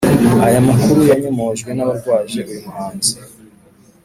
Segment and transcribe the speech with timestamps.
[0.45, 3.13] aya makuru yanyomojwe n'abarwaje uyu muhanzi